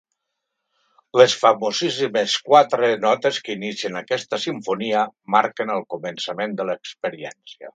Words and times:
Les 1.21 1.33
famosíssimes 1.41 2.37
quatre 2.47 2.89
notes 3.03 3.39
que 3.49 3.57
inicien 3.59 4.01
aquesta 4.01 4.41
simfonia 4.49 5.05
marquen 5.37 5.75
el 5.79 5.87
començament 5.97 6.61
de 6.63 6.67
l’experiència. 6.73 7.69